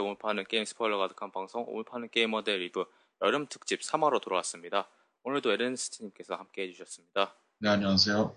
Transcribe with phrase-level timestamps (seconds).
[0.00, 2.86] 직접 오늘 파는 게임 스포일러 가득한 방송 오늘 파는 게이머들 리뷰
[3.22, 4.88] 여름 특집 3화로 돌아왔습니다.
[5.24, 7.34] 오늘도 에른스트님께서 함께 해주셨습니다.
[7.58, 8.34] 네, 안녕하세요.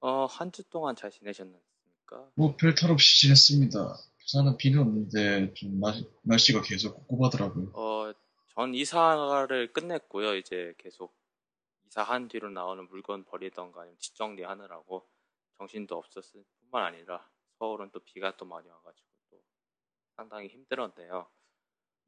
[0.00, 2.28] 어, 한 주 동안 잘 지내셨습니까?
[2.34, 3.96] 뭐, 별탈 없이 지냈습니다.
[4.20, 7.70] 부산은 비는 없는데, 좀 날, 날씨가 계속 꿉꿉하더라고요.
[7.72, 8.12] 어,
[8.54, 10.34] 전 이사를 끝냈고요.
[10.36, 11.14] 이제 계속
[11.86, 15.06] 이사한 뒤로 나오는 물건 버리던가 아니면 뒷정리 하느라고
[15.56, 17.26] 정신도 없었을 뿐만 아니라
[17.58, 19.15] 서울은 또 비가 또 많이 와가지고 또
[20.16, 21.28] 상당히 힘들었네요.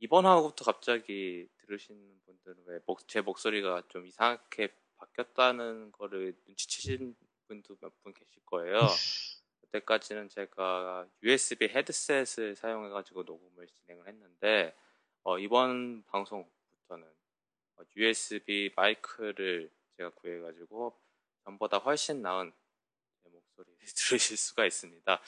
[0.01, 7.17] 이번 화부터 갑자기 들으시는 분들은 왜 제 목소리가 좀 이상하게 바뀌었다는 거를 눈치채신
[7.49, 8.81] 분도 몇 분 계실 거예요.
[9.63, 14.75] 그때까지는 제가 USB 헤드셋을 사용해가지고 녹음을 진행을 했는데
[15.25, 17.07] 어, 이번 방송부터는
[17.97, 20.99] USB 마이크를 제가 구해가지고
[21.45, 22.53] 전보다 훨씬 나은
[23.23, 25.21] 제 목소리를 들으실 수가 있습니다.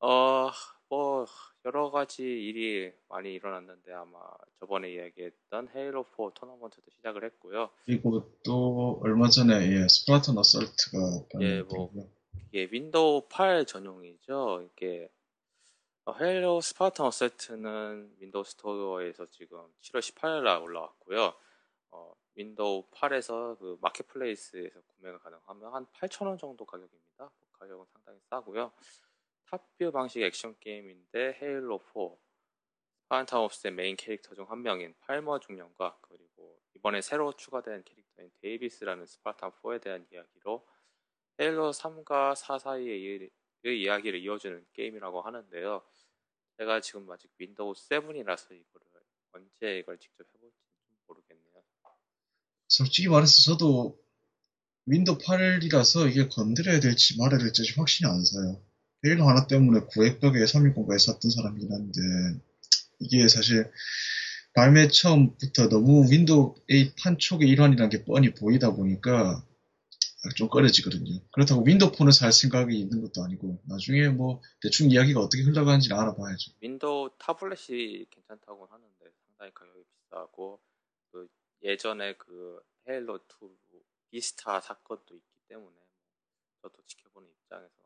[0.00, 0.50] 어,
[0.88, 1.26] 뭐
[1.64, 4.18] 여러 가지 일이 많이 일어났는데 아마
[4.58, 7.70] 저번에 이야기했던 헤일로 4 토너먼트도 시작을 했고요.
[7.84, 10.98] 그리고 또 얼마 전에 예, 스파르탄 어설트가
[11.40, 11.90] 예, 뭐
[12.48, 14.66] 이게 윈도우 8 전용이죠.
[14.72, 15.10] 이게
[16.20, 21.34] 헤일로 스파르탄 어설트는 윈도우 스토어에서 지금 7월 18일 날 올라왔고요.
[21.90, 27.30] 어, 윈도우 8에서 그 marketplace에서 구매가 가능하며 한 8,000원 정도 가격입니다.
[27.52, 28.72] 가격은 상당히 싸고요.
[29.50, 32.16] top view 방식 액션 게임인데 헤일로 4
[33.04, 39.06] 스파르탄 옵스의 메인 캐릭터 중 한 명인 팔머 중령과 그리고 이번에 새로 추가된 캐릭터인 데이비스라는
[39.06, 40.66] 스파르탄 4에 대한 이야기로
[41.40, 43.24] 헤일로 3과 4 사이의
[43.64, 45.82] 이야기를 이어주는 게임이라고 하는데요.
[46.58, 48.86] 제가 지금 아직 윈도우 7이라서 이거를
[49.32, 50.56] 언제 이걸 직접 해볼지
[50.88, 51.62] 좀 모르겠네요.
[52.68, 53.98] 솔직히 말해서 저도
[54.86, 58.60] 윈도우 8이라서 이게 건드려야 될지 말아야 될지 확신이 안 서요.
[59.04, 62.00] 헤일로 하나 때문에 구엑박에 360까지 샀던 사람이긴 한데
[63.00, 63.70] 이게 사실
[64.54, 69.44] 발매 처음부터 너무 윈도우 8 판촉의 일환이라는 게 뻔히 보이다 보니까
[70.34, 71.20] 좀 꺼려지거든요.
[71.30, 76.52] 그렇다고 윈도우 폰을 살 생각이 있는 것도 아니고 나중에 뭐 대충 이야기가 어떻게 흘러가는지는 알아봐야죠.
[76.60, 80.60] 윈도우 타블렛이 괜찮다고 하는데 상당히 가격이 비싸고
[81.12, 81.28] 그
[81.62, 83.48] 예전에 그 헤일로 2
[84.10, 86.08] 비스타 사건도 있기 때문에 뭐
[86.62, 87.77] 저도 지켜보는 입장에서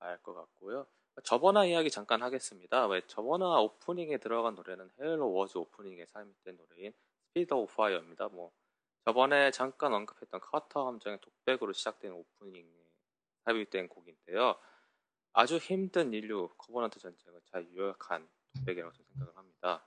[0.00, 0.86] 할것 같고요.
[1.24, 2.86] 저번화 이야기 잠깐 하겠습니다.
[2.86, 6.92] 왜 저번화 오프닝에 들어간 노래는 헤일로 워즈 오프닝에 삽입된 노래인
[7.28, 8.28] Spirit of Fire입니다.
[8.28, 8.52] 뭐
[9.04, 12.64] 저번에 잠깐 언급했던 커터 함장의 독백으로 시작된 오프닝에
[13.44, 14.56] 삽입된 곡인데요.
[15.32, 19.86] 아주 힘든 인류 커버넌트 전쟁을 잘 요약한 독백이라고 생각을 합니다.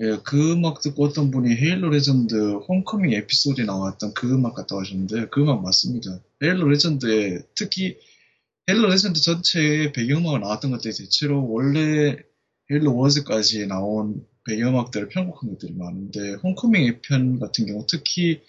[0.00, 5.28] 예, 그 음악 듣고 어떤 분이 헤일로 레전드 Homecoming 에피소드에 나왔던 그 음악 같다고 하셨는데
[5.28, 6.20] 그 음악 맞습니다.
[6.42, 7.98] 헤일로 레전드에 특히
[8.68, 12.18] 헤일로 레전드 전체의 배경음악을 나왔던 것들이 대체로 원래
[12.70, 18.44] 헤일로 워즈까지 나온 배경음악들을 편곡한 것들이 많은데 Homecoming의 편 같은 경우 특히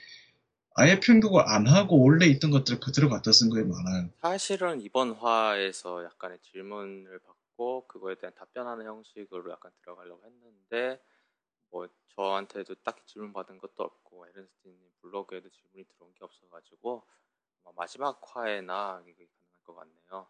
[0.75, 4.09] 아예 편곡을 안 하고 원래 있던 것들을 그대로 갖다 쓴 거에 많아요.
[4.19, 11.01] 사실은 이번 화에서 약간의 질문을 받고 그거에 대한 답변하는 형식으로 약간 들어가려고 했는데
[11.71, 17.03] 뭐 저한테도 딱히 질문 받은 것도 없고 에른스틴님 블로그에도 질문이 들어온 게 없어가지고
[17.77, 19.01] 마지막 화에나
[19.69, 20.27] 것 같네요.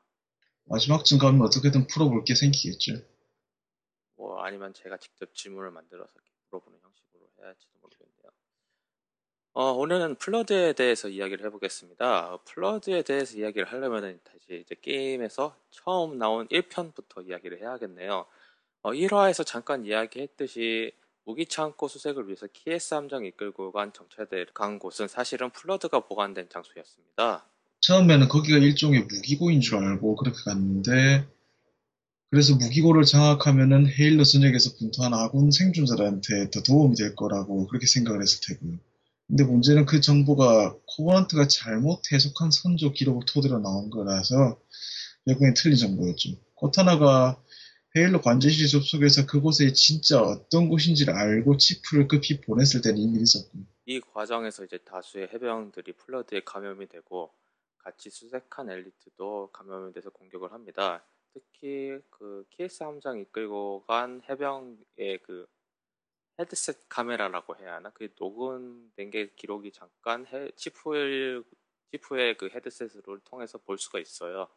[0.66, 3.02] 마지막쯤 가면 어떻게든 풀어볼 게 생기겠죠.
[4.16, 6.14] 뭐 아니면 제가 직접 질문을 만들어서
[6.50, 8.32] 물어보는 형식으로 해야 할지도 모르겠네요.
[9.54, 12.38] 어, 오늘은 플러드에 대해서 이야기를 해보겠습니다.
[12.46, 18.26] 플러드에 대해서 이야기를 하려면 다시 이제 게임에서 처음 나온 1편부터 이야기를 해야겠네요.
[18.82, 20.94] 어, 1화에서 잠깐 이야기했듯이
[21.24, 27.46] 무기 창고 수색을 위해서 키에스 함장 이끌고 간 정찰대를 간 곳은 사실은 플러드가 보관된 장소였습니다.
[27.82, 31.26] 처음에는 거기가 일종의 무기고인 줄 알고 그렇게 갔는데
[32.30, 38.42] 그래서 무기고를 장악하면은 헤일러 전역에서 분투한 아군 생존자들한테 더 도움이 될 거라고 그렇게 생각을 했을
[38.48, 38.78] 테고요.
[39.28, 44.60] 근데 문제는 그 정보가 코버넌트가 잘못 해석한 선조 기록을 토대로 나온 거라서
[45.26, 46.32] 결국엔 틀린 정보였죠.
[46.56, 47.42] 코타나가
[47.96, 53.52] 헤일로 관제실 접속해서 그곳에 진짜 어떤 곳인지를 알고 치프를 급히 보냈을 때는 이미 있었고.
[53.86, 57.32] 이 과정에서 이제 다수의 해병들이 플러드에 감염이 되고
[57.80, 61.04] 같이 수색한 엘리트도 감염이 돼서 공격을 합니다.
[61.34, 65.48] 특히 그 키에스 함장 이끌고 간 해병의 그
[66.40, 67.90] 헤드셋 카메라라고 해야 하나?
[67.90, 71.44] 그 녹음된 게 기록이 잠깐 해, 치프의,
[71.92, 74.48] 치프의 그 헤드셋을 통해서 볼 수가 있어요.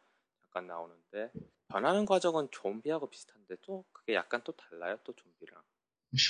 [0.41, 1.31] 잠깐 나오는데
[1.67, 4.97] 변하는 과정은 좀비하고 비슷한데 또 그게 약간 또 달라요.
[5.03, 5.61] 또 좀비랑.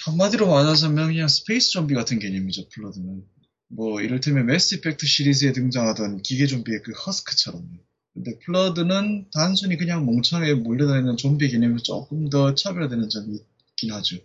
[0.05, 2.69] 한마디로 말하자면 그냥 space 좀비 같은 개념이죠.
[2.69, 3.27] 플러드는.
[3.75, 7.67] 뭐 이를테면 매스 이펙트 시리즈에 등장하던 기계 좀비의 그 허스크처럼.
[8.13, 13.39] 근데 플러드는 단순히 그냥 멍청하게 몰려다니는 좀비 개념이 조금 더 차별화되는 점이
[13.71, 14.17] 있긴 하죠.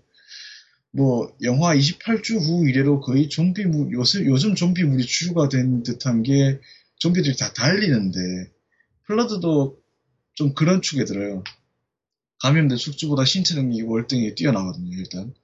[0.91, 6.61] 뭐 영화 28주 후 이래로 거의 좀비물 요새 요즘 좀비물이 주류가 된 듯한 게
[6.97, 8.19] 좀비들이 다 달리는데
[9.07, 9.79] 플러드도
[10.35, 11.43] 좀 그런 축에 들어요.
[12.41, 15.35] 감염된 숙주보다 신체 능력이 월등히 뛰어나거든요, 일단.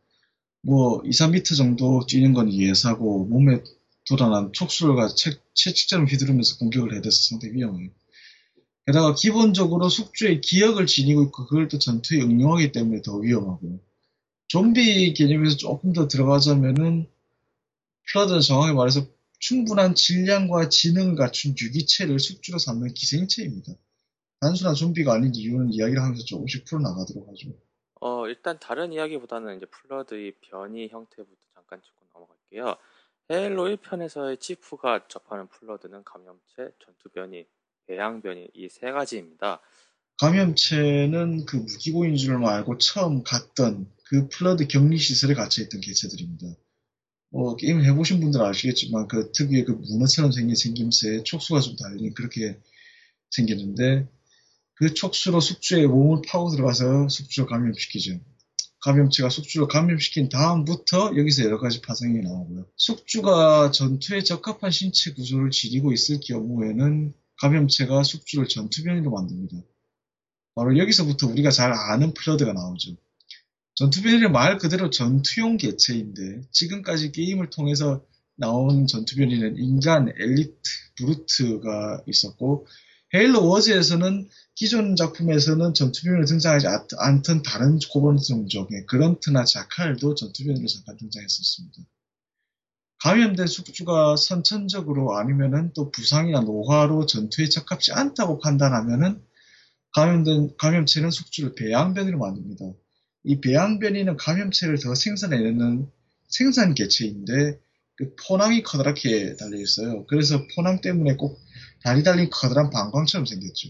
[0.62, 3.60] 뭐, 2, 3m 정도 뛰는 건 예사고, 몸에
[4.08, 5.08] 돋아난 촉수가
[5.54, 7.90] 채찍처럼 휘두르면서 공격을 해대서 상당히 위험해요.
[8.86, 13.80] 게다가 기본적으로 숙주의 기억을 지니고 있고, 그걸 또 전투에 응용하기 때문에 더 위험하고요.
[14.48, 17.06] 좀비 개념에서 조금 더 들어가자면은,
[18.06, 19.06] 플러드는 정확히 말해서
[19.38, 23.72] 충분한 질량과 지능을 갖춘 유기체를 숙주로 삼는 기생체입니다.
[24.40, 27.48] 단순한 좀비가 아닌 이유는 이야기를 하면서 조금씩 풀어나가도록 하죠.
[28.00, 32.76] 어, 일단 다른 이야기보다는 이제 플러드의 변이 형태부터 잠깐 짚고 넘어갈게요.
[33.30, 37.46] 헤일로 1편에서의 치프가 접하는 플러드는 감염체, 전투변이,
[37.86, 39.60] 배양변이 이 세 가지입니다.
[40.20, 46.46] 감염체는 그 무기고인 줄 알고 처음 갔던 그 플러드 격리 시설에 갇혀 있던 개체들입니다.
[47.30, 52.60] 뭐 게임 해보신 분들은 아시겠지만 그 특유의 그 문어처럼 생긴 생김새에 촉수가 좀 달린 그렇게
[53.30, 54.06] 생겼는데
[54.74, 58.20] 그 촉수로 숙주의 몸을 파고 들어가서 숙주를 감염시키죠.
[58.84, 62.66] 감염체가 숙주를 감염시킨 다음부터 여기서 여러 가지 파생이 나오고요.
[62.76, 69.56] 숙주가 전투에 적합한 신체 구조를 지니고 있을 경우에는 감염체가 숙주를 전투변이로 만듭니다.
[70.54, 72.94] 바로 여기서부터 우리가 잘 아는 플러드가 나오죠.
[73.76, 78.04] 전투변이는 말 그대로 전투용 개체인데 지금까지 게임을 통해서
[78.36, 80.53] 나온 전투변이는 인간, 엘리트,
[80.96, 82.67] 브루트가 있었고
[83.14, 86.66] 헤일로 워즈에서는 기존 작품에서는 전투변으로 등장하지
[86.98, 91.78] 않던 다른 종족의 그런트나 자칼도 전투변으로 잠깐 등장했었습니다.
[93.04, 99.22] 감염된 숙주가 선천적으로 아니면은 또 부상이나 노화로 전투에 적합지 않다고 판단하면은
[99.92, 102.64] 감염된 감염체는 숙주를 배양변으로 만듭니다.
[103.24, 105.86] 이 배양변이는 감염체를 더 생산해내는
[106.28, 107.60] 생산 개체인데
[107.96, 110.04] 그 포낭이 커다랗게 달려 있어요.
[110.06, 111.44] 그래서 포낭 때문에 꼭
[111.84, 113.69] 다리 달린 커다란 방광처럼 생겼죠.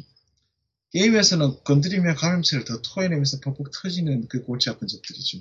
[0.92, 5.38] 게임에서는 건드리면 감염체를 더 토해내면서 퍽퍽 터지는 그 골치 아픈 적들이죠.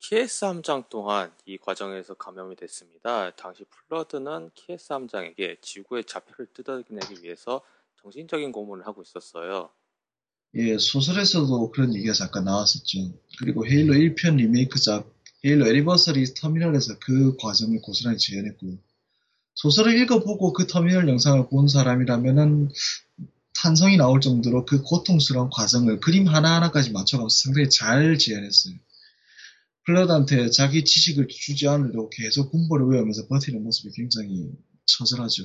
[0.00, 3.30] 키에스 함장 또한 이 과정에서 감염이 됐습니다.
[3.36, 7.62] 당시 플러드는 키에스 함장에게 지구의 좌표를 뜯어내기 위해서
[8.02, 9.70] 정신적인 고문을 하고 있었어요.
[10.56, 12.98] 예, 소설에서도 그런 얘기가 잠깐 나왔었죠.
[13.38, 15.08] 그리고 헤일로 1편 리메이크작
[15.44, 18.78] 헤일로 애니버서리 터미널에서 그 과정을 고스란히 재현했고요.
[19.56, 22.68] 소설을 읽어보고 그 터미널 영상을 본 사람이라면은
[23.54, 28.74] 탄성이 나올 정도로 그 고통스러운 과정을 그림 하나하나까지 맞춰가면서 상당히 잘 재현했어요.
[29.86, 34.50] 플러드한테 자기 지식을 주지 않으려고 계속 군보를 외우면서 버티는 모습이 굉장히
[34.84, 35.44] 처절하죠.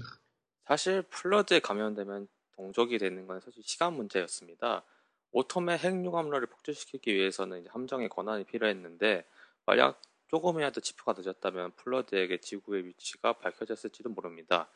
[0.67, 2.27] 사실 플러드에 감염되면
[2.57, 4.83] 동족이 되는 건 사실 시간 문제였습니다.
[5.31, 9.23] 오톰의 핵융합로를 폭주시키기 위해서는 함정의 권한이 필요했는데
[9.65, 10.01] 만약
[10.31, 14.69] 조금이라도 지표가 늦었다면 플러드에게 지구의 위치가 밝혀졌을지도 모릅니다.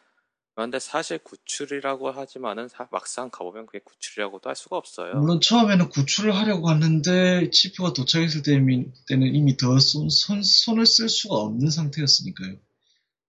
[0.54, 5.16] 그런데 사실 구출이라고 하지만은 막상 가보면 그게 구출이라고도 할 수가 없어요.
[5.16, 8.94] 물론 처음에는 구출을 하려고 하는데 치프가 도착했을 때는
[9.34, 12.58] 이미 더 손, 손, 손을 쓸 수가 없는 상태였으니까요.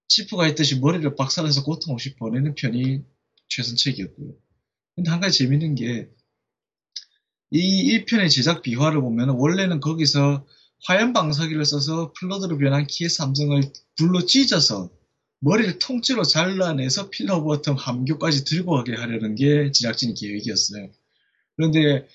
[0.09, 3.04] 치프가 했듯이 머리를 박살내서 고통 없이 보내는 편이
[3.49, 4.35] 최선책이었고요.
[4.95, 6.16] 근데 한 가지 재밌는 게
[7.50, 10.47] 이 1편의 제작 비화를 보면 원래는 거기서
[10.87, 13.61] 화염 방사기를 써서 플러드로 변한 키예스 함장을
[13.97, 14.88] 불로 지져서
[15.40, 20.88] 머리를 통째로 잘라내서 필러 오브 오텀 함교까지 들고 가게 하려는 게 제작진 계획이었어요.
[21.57, 22.07] 그런데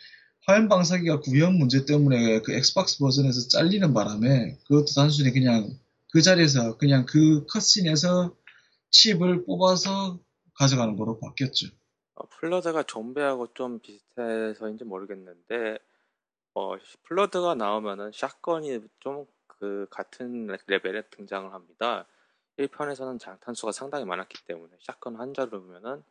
[0.45, 5.77] 화염 방사기가 구현 문제 때문에 그 엑스박스 버전에서 잘리는 바람에 그것도 단순히 그냥
[6.13, 8.33] 그 자리에서 그냥 그 cutscene에서
[8.91, 10.17] 칩을 뽑아서
[10.55, 11.67] 가져가는 거로 바뀌었죠.
[12.15, 15.77] 어, 플러드가 좀비하고 좀 비슷해서인지 모르겠는데
[16.53, 19.27] 어, 플러드가 나오면은 shotgun이 좀
[19.61, 22.07] 그 같은 레벨에 등장을 합니다.
[22.57, 26.01] 1편에서는 장탄수가 상당히 많았기 때문에 shotgun 한 자루 보면은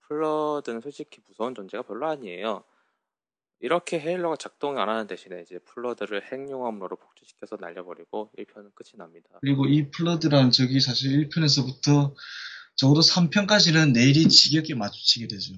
[0.00, 2.64] 플러드는 솔직히 무서운 존재가 별로 아니에요.
[3.60, 9.38] 이렇게 헤일로가 작동이 안 하는 대신에 이제 플러드를 핵융합로로 폭주시켜서 날려버리고 1편은 끝이 납니다.
[9.40, 12.14] 그리고 이 플러드라는 적이 사실 1편에서부터
[12.74, 15.54] 적어도 3편까지는 내리 지겹게 마주치게 되죠.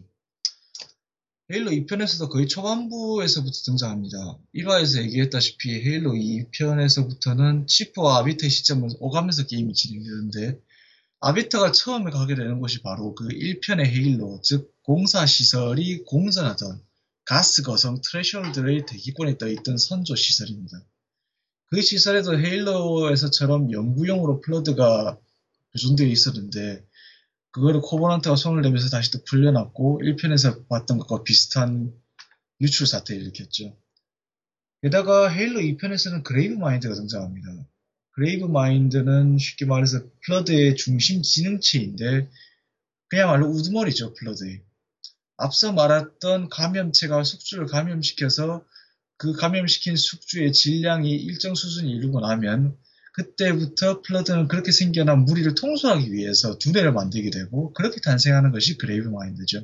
[1.52, 4.38] 헤일로 2편에서도 거의 초반부에서부터 등장합니다.
[4.54, 10.60] 1화에서 얘기했다시피 헤일로 2편에서부터는 치프와 아비터의 시점을 오가면서 게임이 진행되는데
[11.18, 16.80] 아비터가 처음에 가게 되는 곳이 바로 그 1편의 헤일로, 즉 공사시설이 공전하던
[17.24, 20.84] 가스 거성 트레셔홀드의 대기권에 떠있던 선조 시설입니다.
[21.66, 25.18] 그 시설에도 헤일로에서처럼 연구용으로 플러드가
[25.72, 26.84] 보존되어 있었는데
[27.52, 31.92] 그거를 코버넌트가 손을 대면서 다시 또 풀려났고 1편에서 봤던 것과 비슷한
[32.60, 33.76] 유출 사태를 일으켰죠.
[34.82, 37.48] 게다가 헤일로 2편에서는 그레이브 마인드가 등장합니다.
[38.12, 42.28] 그레이브 마인드는 쉽게 말해서 플러드의 중심 지능체인데
[43.08, 44.62] 그야말로 우두머리죠, 플러드의.
[45.36, 48.64] 앞서 말했던 감염체가 숙주를 감염시켜서
[49.16, 52.76] 그 감염시킨 숙주의 질량이 일정 수준에 이르고 나면
[53.12, 59.62] 그때부터 플러드는 그렇게 생겨난 무리를 통솔하기 위해서 두뇌를 만들게 되고 그렇게 탄생하는 것이 그레이브 마인드죠.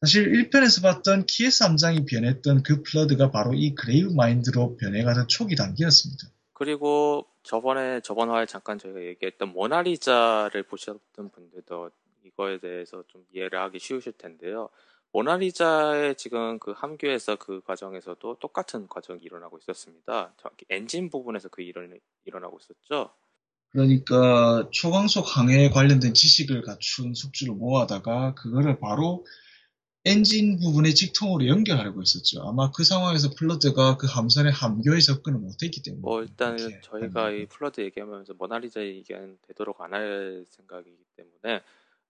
[0.00, 6.28] 사실 1편에서 봤던 키에스 함장이 변했던 그 플러드가 바로 이 그레이브 마인드로 변해가는 초기 단계였습니다.
[6.52, 11.90] 그리고 저번에 저번 화에 잠깐 저희가 얘기했던 모나리자를 보셨던 분들도
[12.24, 14.68] 이거에 대해서 좀 이해를 하기 쉬우실 텐데요.
[15.16, 20.34] 모나리자의 지금 그 함교에서 그 과정에서도 똑같은 과정이 일어나고 있었습니다.
[20.68, 23.10] 엔진 부분에서 그 일은 일어나고 있었죠.
[23.70, 29.24] 그러니까 초광속 항해에 관련된 지식을 갖춘 숙주를 모아다가 그거를 바로
[30.04, 32.42] 엔진 부분의 직통으로 연결하려고 했었죠.
[32.42, 36.00] 아마 그 상황에서 플러드가 그 함선의 함교에 접근을 못했기 때문에.
[36.02, 41.62] 뭐 일단 저희가 이 플러드 얘기하면서 모나리자 얘기는 되도록 안 할 생각이기 때문에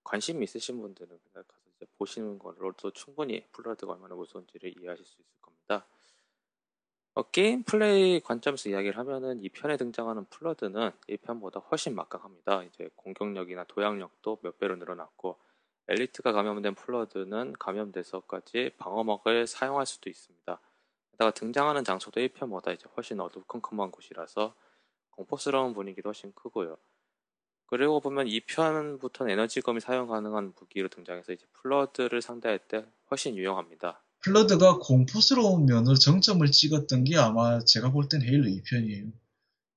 [0.02, 1.65] 관심 있으신 분들은 그냥 가서
[1.98, 5.86] 보시는 걸로도 충분히 플러드가 얼마나 무서운지를 이해하실 수 있을 겁니다.
[7.14, 12.64] 어, 게임 플레이 관점에서 이야기를 하면은 2편에 등장하는 플러드는 1편보다 훨씬 막강합니다.
[12.64, 15.38] 이제 공격력이나 도약력도 몇 배로 늘어났고
[15.88, 20.60] 엘리트가 감염된 플러드는 감염돼서까지 방어막을 사용할 수도 있습니다.
[21.12, 24.54] 게다가 등장하는 장소도 1편보다 이제 훨씬 어두컴컴한 곳이라서
[25.10, 26.76] 공포스러운 분위기도 훨씬 크고요.
[27.66, 34.02] 그리고 보면 2편부터는 에너지검이 사용 가능한 무기로 등장해서 이제 플러드를 상대할 때 훨씬 유용합니다.
[34.20, 39.12] 플러드가 공포스러운 면으로 정점을 찍었던 게 아마 제가 볼 땐 헤일로 2편이에요.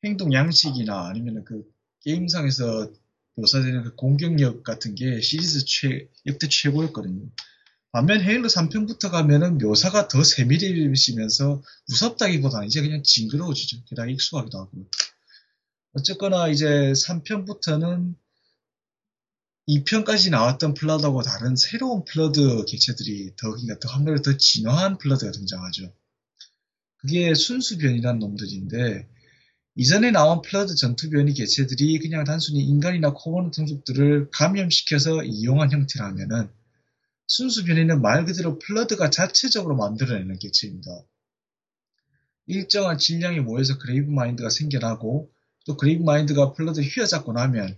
[0.03, 1.63] 행동 양식이나 아니면 그
[2.01, 2.91] 게임상에서
[3.36, 7.27] 묘사되는 그 공격력 같은 게 시리즈 최, 역대 최고였거든요.
[7.91, 13.84] 반면 헤일로 3편부터 가면은 묘사가 더 세밀해지면서 무섭다기보다는 이제 그냥 징그러워지죠.
[13.86, 14.72] 게다가 익숙하기도 하고.
[15.93, 18.15] 어쨌거나 이제 3편부터는
[19.67, 25.93] 2편까지 나왔던 플러드하고 다른 새로운 플러드 개체들이 더, 그러니까 더 한가지 더 진화한 플러드가 등장하죠.
[26.98, 29.08] 그게 순수변이란 놈들인데,
[29.75, 36.50] 이전에 나온 플러드 전투변이 개체들이 그냥 단순히 인간이나 코버넌트 종족들을 감염시켜서 이용한 형태라면은
[37.27, 40.89] 순수변이는 말 그대로 플러드가 자체적으로 만들어내는 개체입니다.
[42.48, 45.31] 일정한 질량이 모여서 그레이브 마인드가 생겨나고
[45.65, 47.77] 또 그레이브 마인드가 플러드 휘어잡고 나면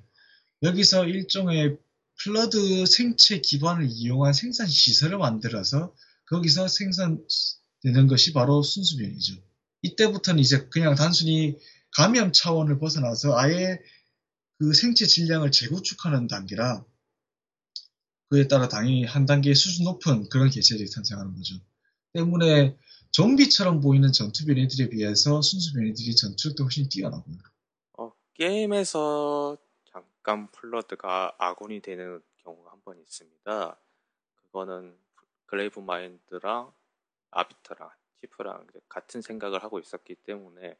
[0.63, 1.77] 여기서 일종의
[2.23, 5.93] 플러드 생체 기반을 이용한 생산 시설을 만들어서
[6.27, 9.35] 거기서 생산되는 것이 바로 순수변이죠.
[9.81, 11.57] 이때부터는 이제 그냥 단순히
[11.91, 13.79] 감염 차원을 벗어나서 아예
[14.59, 16.85] 그 생체 질량을 재구축하는 단계라
[18.29, 21.55] 그에 따라 당연히 한 단계 수준 높은 그런 개체들이 탄생하는 거죠.
[22.13, 22.77] 때문에
[23.11, 27.37] 좀비처럼 보이는 전투 변이들에 비해서 순수 변이들이 전투력도 훨씬 뛰어나고요.
[28.31, 33.77] 어, 게임에서 잠깐 플러드가 아군이 되는 경우가 한 번 있습니다.
[34.35, 34.97] 그거는
[35.45, 36.73] 그레이브 마인드랑
[37.31, 40.77] 아비터랑 치프랑 같은 생각을 하고 있었기 때문에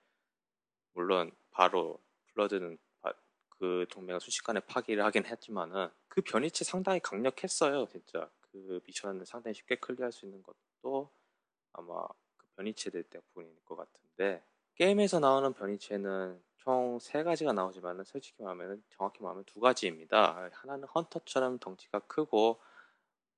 [0.93, 1.99] 물론 바로
[2.33, 2.77] 플러드는
[3.49, 9.75] 그 동맹을 순식간에 파기를 하긴 했지만은 그 변이체 상당히 강력했어요 진짜 그 미션을 상당히 쉽게
[9.75, 11.11] 클리어할 수 있는 것도
[11.73, 14.43] 아마 그 변이체들 때문일 것 같은데
[14.75, 21.59] 게임에서 나오는 변이체는 총 세 가지가 나오지만은 솔직히 말하면 정확히 말하면 두 가지입니다 하나는 헌터처럼
[21.59, 22.59] 덩치가 크고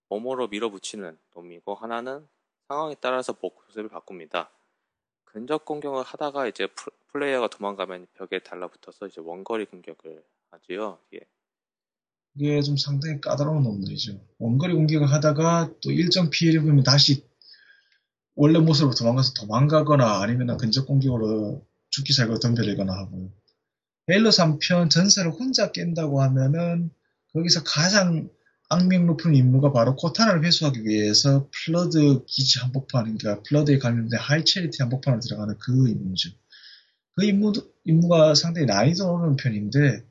[0.10, 2.28] 몸으로 밀어붙이는 놈이고 하나는
[2.68, 4.52] 상황에 따라서 목소리를 바꿉니다
[5.26, 6.68] 근접 공격을 하다가 이제
[7.12, 11.00] 플레이어가 도망가면 벽에 달라붙어서 이제 원거리 공격을 하지요.
[11.16, 11.20] 예.
[12.36, 14.20] 이게 좀 상당히 까다로운 놈들이죠.
[14.40, 17.24] 원거리 공격을 하다가 또 일정 피해를 보면 다시
[18.36, 23.30] 원래 모습으로 도망가서 도망가거나 아니면 근접 공격으로 죽기 살고 덤벼들거나 하고요.
[24.10, 26.90] 헤일로 3편 전사를 혼자 깬다고 하면은
[27.34, 28.30] 거기서 가장
[28.70, 35.20] 악명 높은 임무가 바로 코타나를 회수하기 위해서 플러드 기지 한복판, 그러니까 플러드에 관련된 하이체리티 한복판으로
[35.22, 36.32] 들어가는 그 임무죠.
[37.16, 37.54] 그 임무,
[37.86, 40.04] 임무가 상당히 난이도 높은 편인데,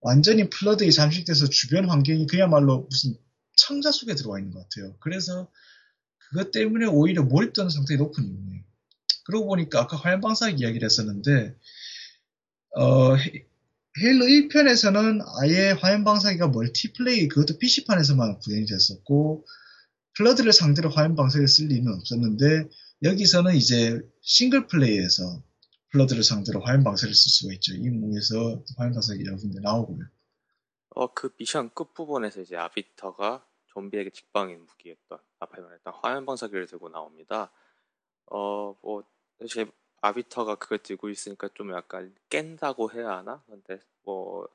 [0.00, 3.14] 완전히 플러드에 잠식돼서 주변 환경이 그야말로 무슨
[3.56, 4.96] 창자 속에 들어와 있는 것 같아요.
[4.98, 5.48] 그래서
[6.30, 8.62] 그것 때문에 오히려 몰입도는 상당히 높은 임무예요.
[9.24, 11.54] 그러고 보니까 아까 화염 방사 이야기를 했었는데,
[12.76, 13.16] 어,
[13.98, 19.46] 헤일로 1편에서는 아예 화염 방사기가 multiplay 그것도 PC판에서만 구현이 됐었고
[20.16, 22.68] 플러드를 상대로 화염 방사기를 쓸 일은 없었는데
[23.02, 25.42] 여기서는 이제 싱글 플레이에서
[25.92, 27.74] 플러드를 상대로 화염 방사를 쓸 수가 있죠.
[27.74, 30.04] 임무에서 화염 방사기 여러 군데 나오고요.
[30.90, 33.45] 어, 그 미션 끝 부분에서 이제 아비터가
[33.76, 37.52] 좀비에게 직방인 무기였던 앞에 말했던 화염 방사기를 들고 나옵니다.
[38.26, 39.04] 어, 뭐,
[39.48, 39.66] 제
[40.00, 43.42] 아비터가 그걸 들고 있으니까 좀 약간 깬다고 해야 하나?
[43.46, 44.48] 근데 뭐,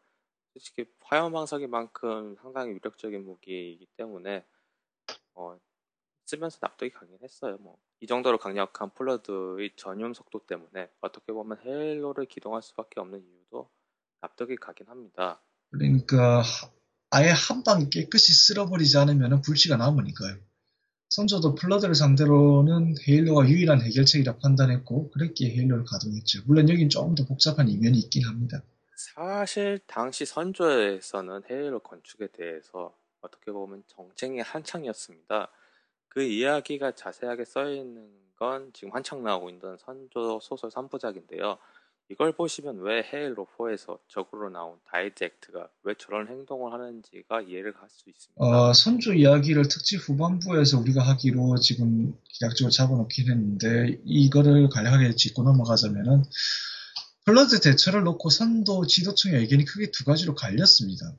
[0.53, 4.43] 솔직히 화염 방사기만큼 상당히 위력적인 무기이기 때문에,
[5.35, 5.57] 어,
[6.25, 7.57] 쓰면서 납득이 가긴 했어요.
[7.59, 13.69] 뭐, 이 정도로 강력한 플러드의 전염 속도 때문에 어떻게 보면 헤일로를 기동할 수밖에 없는 이유도
[14.22, 15.39] 납득이 가긴 합니다.
[15.69, 16.41] 그러니까
[17.11, 20.37] 아예 한 방 깨끗이 쓸어버리지 않으면 불씨가 남으니까요.
[21.09, 26.43] 선조도 플러드를 상대로는 헤일로가 유일한 해결책이라 판단했고 그랬기에 헤일로를 가동했죠.
[26.47, 28.63] 물론 여긴 조금 더 복잡한 이면이 있긴 합니다.
[28.95, 35.50] 사실 당시 선조에서는 헤일로 건축에 대해서 어떻게 보면 정쟁이 한창이었습니다.
[36.07, 41.57] 그 이야기가 자세하게 써있는 건 지금 한창 나오고 있는 선조 소설 3부작인데요.
[42.11, 48.09] 이걸 보시면 왜 헤일로 4에서 적으로 나온 다이젝트가 왜 저런 행동을 하는지가 이해를 할 수
[48.09, 48.43] 있습니다.
[48.43, 56.24] 어, 선조 이야기를 특집 후반부에서 우리가 하기로 지금 개략적으로 잡아놓긴 했는데 이거를 간략하게 짚고 넘어가자면은
[57.25, 61.13] 플러드 대처를 놓고 선조 지도층의 의견이 크게 두 가지로 갈렸습니다.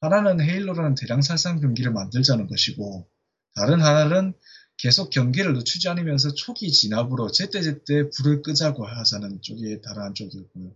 [0.00, 3.08] 하나는 헤일로라는 대량 살상 병기를 만들자는 것이고
[3.54, 4.34] 다른 하나는
[4.82, 10.72] 계속 경계를 늦추지 않으면서 초기 진압으로 제때제때 불을 끄자고 하자는 쪽이 다른 한쪽이었고요.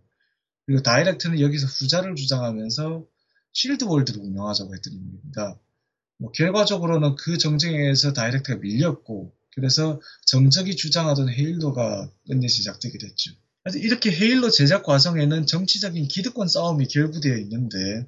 [0.65, 3.05] 그리고 다이댁트는 여기서 후자를 주장하면서
[3.53, 5.59] 실드월드를 운영하자고 했던 인물입니다.
[6.17, 13.31] 뭐 결과적으로는 그 정쟁에서 다이렉트가 밀렸고 그래서 정적이 주장하던 헤일로가 끝내 시작되게 됐죠.
[13.75, 18.07] 이렇게 헤일로 제작 과정에는 정치적인 기득권 싸움이 결부되어 있는데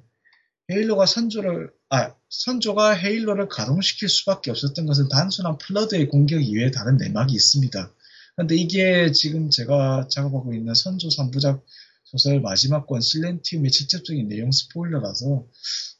[0.70, 7.32] 헤일로가 선조를 아 선조가 헤일로를 가동시킬 수밖에 없었던 것은 단순한 플러드의 공격 이외에 다른 내막이
[7.32, 7.92] 있습니다.
[8.36, 11.62] 그런데 이게 지금 제가 작업하고 있는 선조 3부작
[12.04, 15.46] 소설 마지막 권 실렌티움의 직접적인 내용 스포일러라서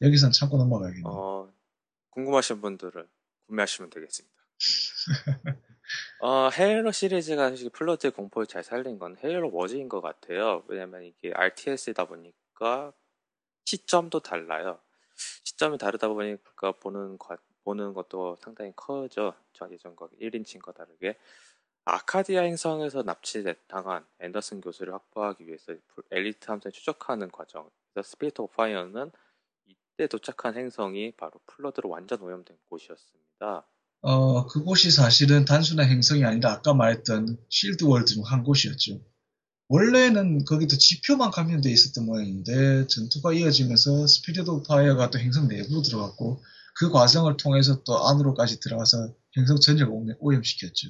[0.00, 1.12] 여기선 참고 넘어가야겠네요.
[1.12, 1.52] 어,
[2.11, 3.07] 궁금하신 분들은
[3.46, 4.35] 구매하시면 되겠습니다.
[6.20, 10.62] 어, 헤일로 시리즈가 사실 플러드의 공포를 잘 살린 건 헤일로 워즈인 것 같아요.
[10.68, 12.92] 왜냐면 이게 RTS이다 보니까
[13.68, 14.78] 시점도 달라요.
[15.44, 19.35] 시점이 다르다 보니까 보는 것, 보는 것도 상당히 커져.
[19.52, 21.18] 저 예전과 1인칭과 다르게.
[21.85, 25.74] 아카디아 행성에서 납치당한 앤더슨 교수를 확보하기 위해서
[26.11, 27.68] 엘리트 함선을 추적하는 과정.
[27.92, 29.11] 그래서 스피릿 오브 파이어는
[29.66, 33.66] 이때 도착한 행성이 바로 플러드로 완전 오염된 곳이었습니다.
[34.00, 39.00] 어, 그곳이 사실은 단순한 행성이 아니라 아까 말했던 실드 월드 중 한 곳이었죠.
[39.68, 46.42] 원래는 거기도 지표만 감염돼 있었던 모양인데 전투가 이어지면서 스피릿 오브 파이어가 또 행성 내부로 들어갔고
[46.74, 50.88] 그 과정을 통해서 또 안으로까지 들어가서 행성 전역을 오염시켰죠.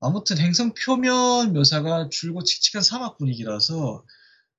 [0.00, 4.04] 아무튼 행성 표면 묘사가 줄고 칙칙한 사막 분위기라서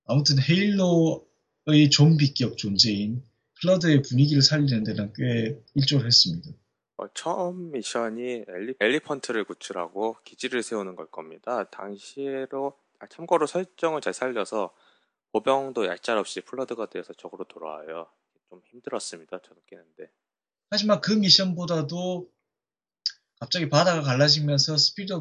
[0.06, 3.24] 아무튼 헤일로의 좀비격 존재인
[3.62, 6.50] 플러드의 분위기를 살리는 데는 꽤 일조를 했습니다.
[6.98, 11.64] 어, 처음 미션이 엘리, 엘리펀트를 구출하고 기지를 세우는 걸 겁니다.
[11.70, 14.74] 당시로 아, 참고로 설정을 잘 살려서
[15.32, 18.08] 보병도 얄짤 없이 플러드가 되어서 적으로 돌아와요.
[18.50, 19.40] 좀 힘들었습니다.
[19.42, 20.10] 저도 깨는데.
[20.70, 22.30] 하지만 그 미션보다도
[23.40, 25.14] 갑자기 바다가 갈라지면서 스피릿 오브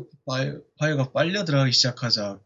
[0.79, 2.41] 파이어가 빨려 들어가기 시작하자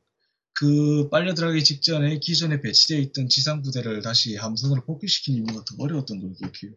[0.53, 6.21] 그 빨려 들어가기 직전에 기존에 배치되어 있던 지상 부대를 다시 함선으로 복귀시키는 임무가 더 어려웠던
[6.21, 6.77] 걸로 기억해요.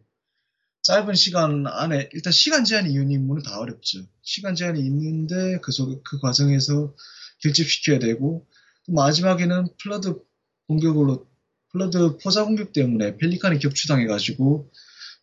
[0.82, 4.06] 짧은 시간 안에 일단 시간 제한이 있는 임무는 다 어렵죠.
[4.22, 6.94] 시간 제한이 있는데 그, 속, 그 과정에서
[7.42, 8.46] 결집시켜야 되고
[8.88, 10.20] 마지막에는 플러드
[10.68, 11.26] 공격으로
[11.72, 14.70] 플러드 포자 공격 때문에 펠리칸이 격추당해가지고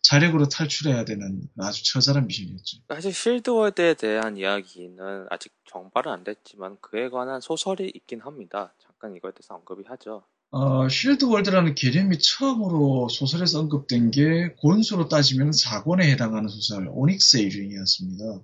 [0.02, 2.78] 자력으로 탈출해야 되는 아주 처절한 미션이었죠.
[2.88, 8.74] 사실 쉴드월드에 대한 이야기는 아직 정발은 안 됐지만 그에 관한 소설이 있긴 합니다.
[8.82, 10.24] 잠깐 이거에 대해서 언급이 하죠.
[10.50, 18.42] 어, 쉴드월드라는 개념이 처음으로 소설에서 언급된 게 권수로 따지면 4권에 해당하는 소설 오닉스의 유령이었습니다.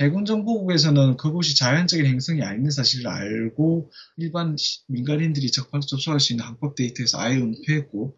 [0.00, 4.56] 해군 정보국에서는 그곳이 자연적인 행성이 아닌 사실을 알고 일반
[4.88, 8.16] 민간인들이 접촉할 수 있는 항법 데이터에서 아예 은폐했고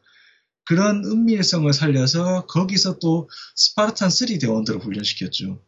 [0.64, 5.62] 그런 은밀성을 살려서 거기서 또 스파르탄 3 대원들을 훈련시켰죠.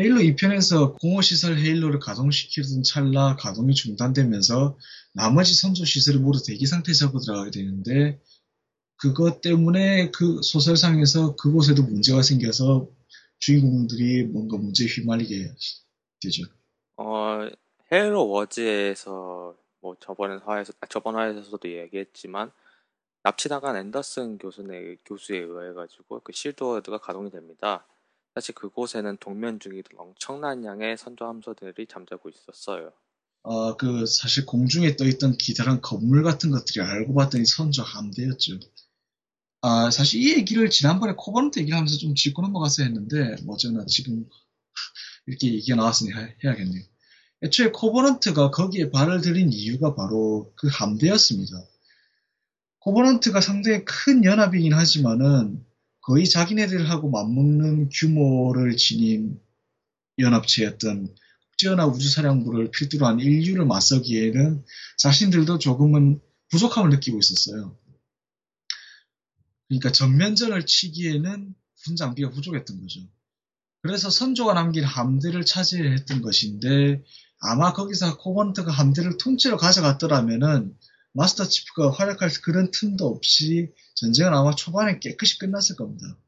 [0.00, 4.78] 헤일로 2편에서 공허시설 헤일로를 가동시키던 찰나 가동이 중단되면서
[5.12, 8.20] 나머지 선조 시설을 모두 대기 상태에 접어 들어가게 되는데
[8.96, 12.88] 그것 때문에 그 소설상에서 그곳에도 문제가 생겨서
[13.38, 15.54] 주인공들이 뭔가 문제에 휘말리게
[16.20, 16.42] 되죠.
[16.96, 17.48] 어,
[17.92, 22.50] 헤일로 워즈에서 뭐 저번 화에서 아, 저번 화에서도 얘기했지만
[23.22, 27.86] 납치당한 앤더슨 교수의 교수에 의해 가지고 그 실드워드가 가동이 됩니다.
[28.34, 32.92] 사실 그곳에는 동면 중이던 엄청난 양의 선조 함선들이 잠자고 있었어요.
[33.42, 38.58] 아, 그 사실 공중에 떠 있던 기다란 건물 같은 것들이 알고 봤더니 선조 함대였죠.
[39.68, 44.24] 아, 사실 이 얘기를 지난번에 코버넌트 얘기를 하면서 좀 짚고 넘어갔어야 했는데, 뭐 어쩌나 지금
[45.26, 46.10] 이렇게 얘기가 나왔으니
[46.42, 46.82] 해야겠네요.
[47.42, 51.52] 애초에 코버넌트가 거기에 발을 들인 이유가 바로 그 함대였습니다.
[52.78, 55.62] 코버넌트가 상당히 큰 연합이긴 하지만은
[56.00, 59.38] 거의 자기네들하고 맞먹는 규모를 지닌
[60.18, 61.14] 연합체였던
[61.50, 64.64] 국제연합 우주사령부를 필두로 한 인류를 맞서기에는
[64.96, 67.76] 자신들도 조금은 부족함을 느끼고 있었어요.
[69.68, 71.54] 그러니까 전면전을 치기에는
[71.84, 73.00] 군 장비가 부족했던 거죠.
[73.82, 77.04] 그래서 선조가 남긴 함대를 차지해야 했던 것인데
[77.40, 80.76] 아마 거기서 코번트가 함대를 통째로 가져갔더라면은
[81.12, 86.18] 마스터 치프가 활약할 그런 틈도 없이 전쟁은 아마 초반에 깨끗이 끝났을 겁니다.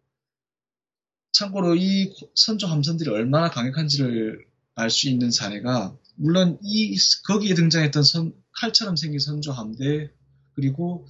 [1.33, 8.35] 참고로 이 선조 함선들이 얼마나 강력한지를 알 수 있는 사례가 물론 이 거기에 등장했던 선,
[8.53, 10.11] 칼처럼 생긴 선조 함대
[10.55, 11.07] 그리고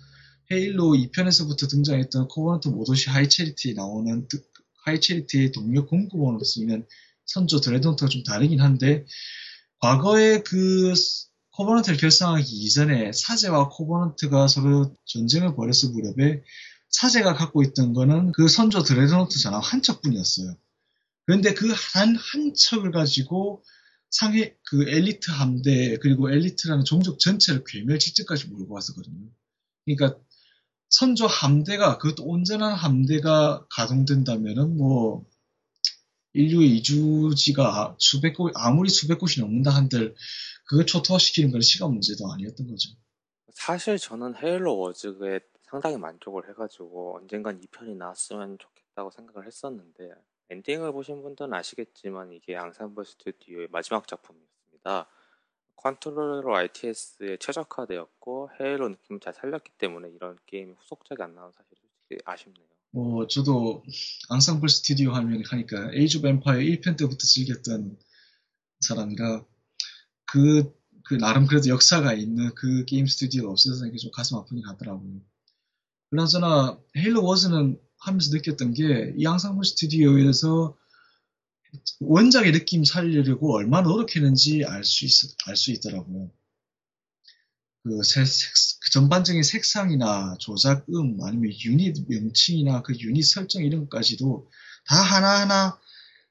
[0.52, 4.26] 헤일로 2편에서부터 등장했던 코버넌트 모도시 하이체리티에 나오는
[4.84, 6.86] 하이체리티의 동력 공급원으로 쓰이는
[7.26, 9.06] 선조 드레드노트가 좀 다르긴 한데
[9.80, 10.92] 과거에 그
[11.52, 16.42] 코버넌트를 결성하기 이전에 사제와 코버넌트가 서로 전쟁을 벌였을 무렵에
[16.90, 20.56] 사제가 갖고 있던 거는 그 선조 드레드노트 전함 한 척뿐이었어요.
[21.26, 23.62] 그런데 그 한 한 척을 가지고
[24.10, 29.28] 상헬리 그 엘리트 함대 그리고 엘리트라는 종족 전체를 괴멸 직전까지 몰고 왔었거든요.
[29.84, 30.18] 그러니까
[30.90, 35.24] 선조 함대가 그것도 온전한 함대가 가동된다면은 뭐
[36.32, 40.14] 인류의 이주지가 수백 곳 아무리 수백 곳이 넘는다 한들
[40.68, 42.90] 그걸 초토화시키는 건 시간 문제도 아니었던 거죠.
[43.52, 50.10] 사실 저는 헤일로 워즈에 상당히 만족을 해가지고 언젠간 2편이 나왔으면 좋겠다고 생각을 했었는데
[50.50, 55.06] 엔딩을 보신 분들은 아시겠지만 이게 앙상블 스튜디오의 마지막 작품이었습니다.
[55.82, 62.66] 컨트롤러 RTS에 최적화되었고 헤일로 느낌을 잘 살렸기 때문에 이런 게임이 후속작이 안 나온 사실이 아쉽네요.
[62.92, 63.82] 뭐 저도
[64.28, 67.96] 앙상블 스튜디오 하면 하니까 에이지 오브 엠파이어 1편 때부터 즐겼던
[68.80, 69.44] 사람이라
[70.26, 70.72] 그,
[71.04, 75.20] 그 나름 그래도 역사가 있는 그 게임 스튜디오가 없어서 이게 좀 가슴 아프긴 하더라고요.
[76.10, 80.76] 그나저나 헤일로 워즈는 하면서 느꼈던 게 이 앙상블 스튜디오에서
[82.00, 85.10] 원작의 느낌 살리려고 얼마나 노력했는지 알수 있,
[85.46, 86.30] 알수 있더라고요.
[87.82, 88.24] 그, 색,
[88.82, 94.50] 그 전반적인 색상이나 조작음 아니면 유닛 명칭이나 그 유닛 설정 이런 것까지도
[94.86, 95.78] 다 하나하나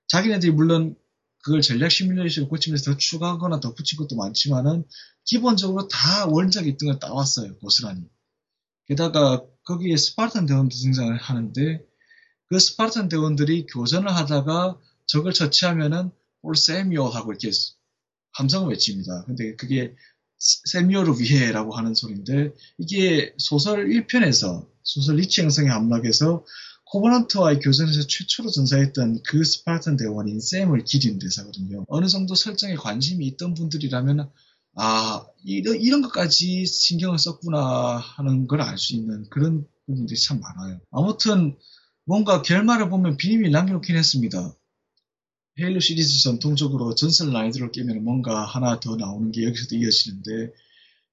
[0.08, 0.96] 자기네들이 물론
[1.44, 4.84] 그걸 전략 시뮬레이션을 고치면서 더 추가하거나 덧붙인 것도 많지만은
[5.26, 8.08] 기본적으로 다 원작 의 이름을 따왔어요 고스란히
[8.88, 11.86] 게다가 거기에 스파르탄 대원도 등장을 하는데
[12.48, 17.52] 그 스파르탄 대원들이 교전을 하다가 적을 처치하면은 올 세미오 하고 이렇게
[18.34, 19.26] 함성을 외칩니다.
[19.26, 19.94] 근데 그게
[20.40, 26.46] 세미오를 위해라고 하는 소리인데 이게 소설 1편에서 소설 리치 행성의 함락에서
[26.92, 31.86] 코버넌트와의 교전에서 최초로 전사했던 그 스파르탄 대원인 샘을 기린 대사거든요.
[31.88, 34.32] 어느 정도 설정에 관심이 있던 분들이라면
[34.76, 40.80] 아 이런, 이런 것까지 신경을 썼구나 하는 걸 알 수 있는 그런 부분들이 참 많아요.
[40.92, 41.58] 아무튼
[42.06, 44.56] 뭔가 결말을 보면 비밀 남겨놓긴 했습니다.
[45.60, 50.54] 헤일로 시리즈 전통적으로 전설 난이도를 깨면 뭔가 하나 더 나오는 게 여기서도 이어지는데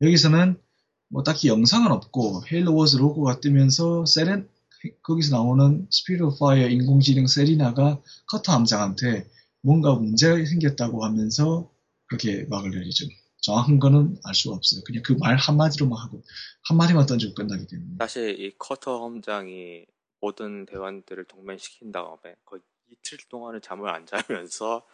[0.02, 0.60] 여기서는
[1.08, 4.48] 뭐 딱히 영상은 없고 헤일로 워즈 로고가 뜨면서 세렌
[5.02, 9.28] 거기서 나오는 스피릿 오브 파이어 인공지능 세리나가 커터 함장한테
[9.62, 11.70] 뭔가 문제가 생겼다고 하면서
[12.06, 13.06] 그렇게 막을 내리죠.
[13.40, 14.82] 정확한 거는 알 수가 없어요.
[14.84, 16.22] 그냥 그 말 한마디로만 하고
[16.68, 17.94] 한마디만 던지고 끝나기 때문에.
[17.98, 19.86] 사실 이 커터 함장이
[20.20, 24.86] 모든 대원들을 동면시킨 다음에 거의 이틀 동안은 잠을 안 자면서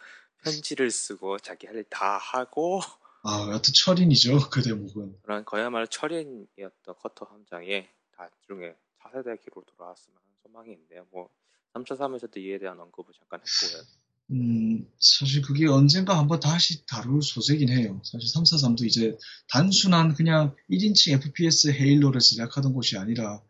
[0.43, 2.81] 편지를 쓰고 자기 할 일 다 하고
[3.23, 5.17] 아, 여튼 철인이죠 그 대목은.
[5.21, 7.85] 그런 거야말로 철인이었던 커터 함장이
[8.17, 11.05] 나중에 차세대 기로 돌아왔으면 하는 소망이 있는데요.
[11.11, 11.29] 뭐
[11.73, 13.83] 3차 3에서도 이에 대한 언급을 잠깐 했고요.
[14.31, 18.01] 음, 사실 그게 언젠가 한번 다시 다룰 소재긴 해요.
[18.03, 19.17] 사실 343도 이제
[19.49, 23.41] 단순한 그냥 1인칭 FPS 헤일로를 제작하던 곳이 아니라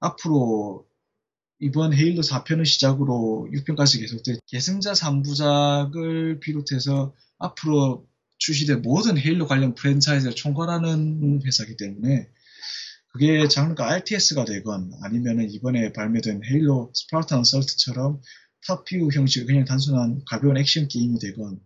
[0.00, 0.88] 앞으로
[1.60, 8.06] 이번 헤일로 4편을 시작으로 6편까지 계속될 계승자 3부작을 비롯해서 앞으로
[8.38, 12.28] 출시될 모든 헤일로 관련 프랜차이즈를 총괄하는 회사이기 때문에
[13.12, 18.22] 그게 장르가 RTS가 되건 아니면은 이번에 발매된 헤일로 스파르탄 설트처럼
[18.66, 21.60] 탑뷰 형식의 그냥 단순한 가벼운 액션 게임이 되건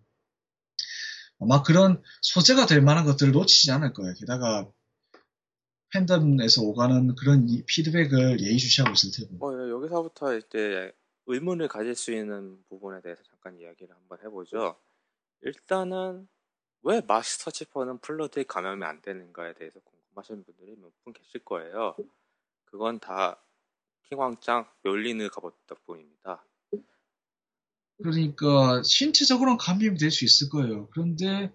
[1.40, 4.14] 아마 그런 소재가 될 만한 것들을 놓치지 않을 거예요.
[4.14, 4.68] 게다가
[5.92, 9.38] 팬덤에서 오가는 그런 피드백을 예의주시하고 있을 테고.
[9.84, 10.92] 어, 여기서부터 이제
[11.26, 14.80] 의문을 가질 수 있는 부분에 대해서 잠깐 이야기를 한번 해보죠.
[15.42, 16.28] 일단은
[16.82, 21.96] 왜 마스터 치퍼는 플러드에 감염이 안 되는가에 대해서 궁금하신 분들이 몇 분 계실 거예요.
[22.66, 23.42] 그건 다
[24.04, 26.44] 킹왕짱 멸리느 갑옷 덕분입니다.
[27.98, 30.88] 그러니까 신체적으로는 감염이 될 수 있을 거예요.
[30.90, 31.52] 그런데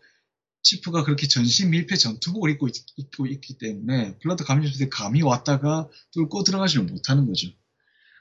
[0.62, 6.86] 치프가 그렇게 전신 밀폐 전투복을 입고, 있, 입고 있기 때문에 블러드 감염者감이 왔다가 뚫고 들어가지를
[6.86, 7.50] 못하는 거죠.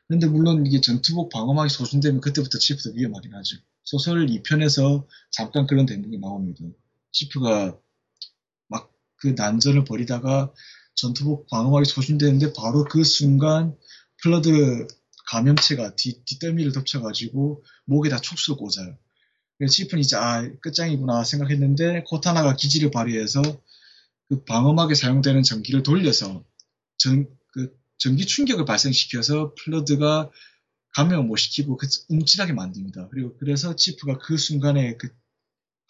[0.08, 3.56] 근데 물론 이게 전투복 방어막이 소진되면 그때부터 치프도 위험하긴 하죠.
[3.84, 6.64] 소설 2편에서 잠깐 그런 대목이 나옵니다.
[7.12, 7.78] 치프가
[8.68, 10.52] 막 그 난전을 벌이다가
[10.94, 13.76] 전투복 방어막이 소진되는데 바로 그 순간
[14.22, 14.86] 플러드
[15.30, 18.96] 감염체가 뒤, 뒷덜미를 덮쳐가지고 목에다 촉수를 꽂아요.
[19.58, 23.42] 그래서 치프는 이제 아 끝장이구나 생각했는데 코타나가 기지를 발휘해서
[24.28, 26.44] 그 방어막에 사용되는 전기를 돌려서
[26.96, 27.37] 전, 그
[27.98, 30.30] 전기 충격을 발생시켜서 플러드가
[30.94, 33.08] 감염을 못 시키고 그 움찔하게 만듭니다.
[33.08, 35.08] 그리고 그래서 치프가 그 순간에 그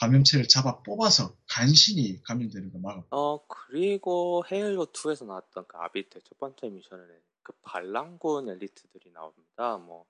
[0.01, 3.05] 감염체를 잡아 뽑아서 간신히 감염되는 걸 막아.
[3.11, 7.01] 어 그리고 헤일로 2에서 나왔던 그 아비터 첫 번째 미션에
[7.43, 9.79] 그 반란군 엘리트들이 나옵니다.
[9.79, 10.07] 뭐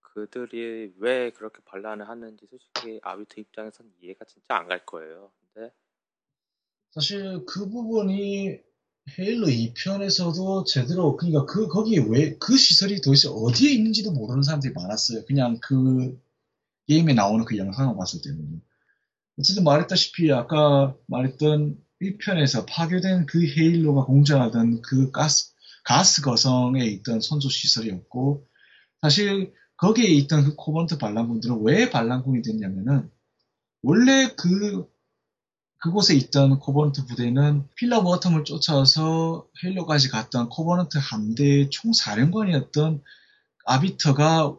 [0.00, 5.32] 그들이 왜 그렇게 반란을 하는지 솔직히 아비트 입장에선 이해가 진짜 안 갈 거예요.
[5.54, 5.72] 근데
[6.90, 8.58] 사실 그 부분이
[9.18, 15.24] 헤일로 2편에서도 제대로 그러니까 그 거기에 왜그 시설이 도대체 어디에 있는지도 모르는 사람들이 많았어요.
[15.26, 16.20] 그냥 그
[16.86, 18.60] 게임에 나오는 그 영상을 봤을 때는
[19.38, 25.52] 어쨌든 말했다시피 아까 말했던 1편에서 파괴된 그 헤일로가 공전하던 그 가스
[25.84, 28.46] 가스 거성에 있던 선조 시설이었고
[29.00, 33.10] 사실 거기에 있던 그 코버넌트 반란군들은 왜 반란군이 됐냐면은
[33.82, 34.86] 원래 그
[35.80, 43.02] 그곳에 있던 코버넌트 부대는 필러 오브 어텀을 쫓아서 헤일로까지 갔던 코버넌트 함대의 총사령관이었던
[43.64, 44.56] 아비터가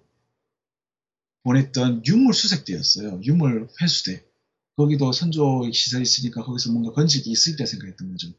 [1.43, 3.21] 보냈던 유물 수색대였어요.
[3.23, 4.23] 유물 회수대.
[4.77, 8.29] 거기도 선조 시설이 있으니까 거기서 뭔가 건식이 있을 때 생각했던 거죠.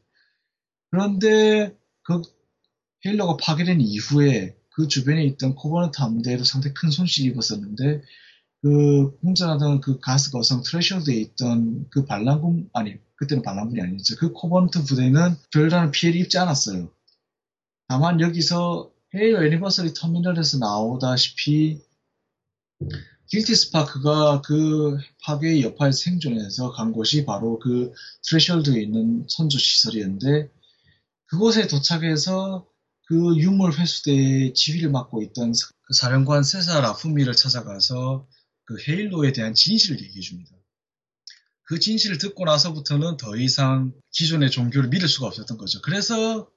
[0.89, 2.21] 그런데 그
[3.05, 8.01] 헤일로가 파괴된 이후에 그 주변에 있던 코버넌트 함대에도 상당히 큰 손실이 입었었는데
[8.61, 14.15] 그 공전하던 그 가스 거성 스레숄드에 있던 그 반란군 아니 그때는 반란군이 아니었죠.
[14.17, 16.91] 그 코버넌트 부대는 별다른 피해를 입지 않았어요.
[17.87, 21.81] 다만 여기서 헤일로 Anniversary 터미널에서 나오다시피
[23.27, 27.93] 길티 스파크가 그 파괴의 여파에 생존해서 간 곳이 바로 그
[28.27, 30.49] 트레셔드에 있는 선조 시설이었는데
[31.25, 32.67] 그곳에 도착해서
[33.07, 38.27] 그 유물 회수대의 지휘를 맡고 있던 그 사령관 세사 라프미를 찾아가서
[38.71, 40.55] 그 헤일로에 대한 진실을 얘기해 줍니다.
[41.63, 45.81] 그 진실을 듣고 나서부터는 더 이상 기존의 종교를 믿을 수가 없었던 거죠.
[45.81, 46.49] 그래서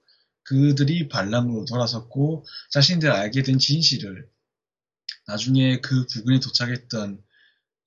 [0.44, 4.29] 그들이 반란으로 돌아섰고 자신들이 알게 된 진실을
[5.27, 7.20] 나중에 그 부근에 도착했던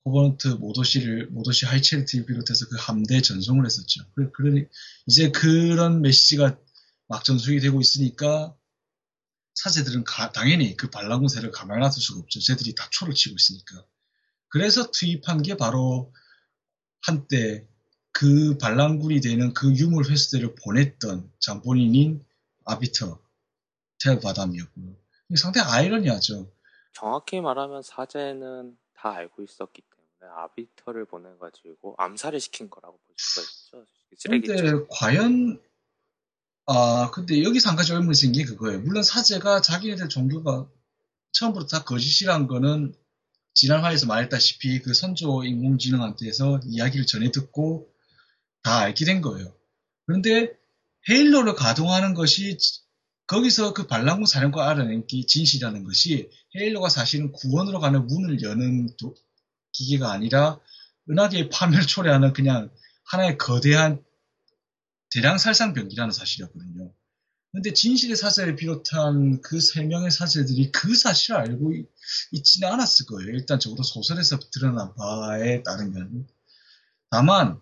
[0.04, 4.02] 코버넌트 모도시를 모도시 하이체리티를 비롯해서 그 함대에 전송을 했었죠.
[4.34, 4.66] 그러니
[5.06, 6.58] 이제 그런 메시지가
[7.06, 8.54] 막 전송이 되고 있으니까
[9.54, 12.40] 사제들은 가, 당연히 그 반란군 세를 가만히 놔둘 수가 없죠.
[12.40, 13.84] 쟤들이 다 초를 치고 있으니까.
[14.48, 16.12] 그래서 투입한 게 바로
[17.02, 17.66] 한때
[18.12, 22.24] 그 반란군이 되는 그 유물 회수대를 보냈던 장본인인
[22.64, 23.20] 아비터
[24.02, 24.96] 텔바담이었고요.
[25.36, 26.50] 상당히 아이러니하죠.
[26.92, 29.82] 정확히 말하면 사제는 다 알고 있었기
[30.20, 33.86] 때문에 아비터를 보내가지고 암살을 시킨 거라고 볼 수가 있죠.
[34.24, 35.62] 그런데 과연
[36.66, 38.80] 아 근데 여기서 한 가지 의문이 생긴 게 그거예요.
[38.80, 40.68] 물론 사제가 자기네들 종교가
[41.32, 42.94] 처음부터 다 거짓이란 거는
[43.60, 47.92] 지난 화에서 말했다시피 그 선조 인공지능한테서 이야기를 전해 듣고
[48.62, 49.52] 다 알게 된 거예요.
[50.06, 50.52] 그런데
[51.10, 52.56] 헤일로를 가동하는 것이
[53.26, 59.16] 거기서 그 반란군 사령과 알아낸 게 진실이라는 것이 헤일로가 사실은 구원으로 가는 문을 여는 도,
[59.72, 60.60] 기계가 아니라
[61.10, 62.70] 은하계의 파멸 초래하는 그냥
[63.06, 64.04] 하나의 거대한
[65.10, 66.92] 대량 살상 병기라는 사실이었거든요.
[67.52, 71.72] 근데 진실의 사제를 비롯한 그 세 명의 사제들이 그 사실을 알고
[72.32, 73.30] 있 지는 않았을 거예요.
[73.32, 76.26] 일단 적어도 소설에서 드러난 바에 따르면.
[77.10, 77.58] 다만,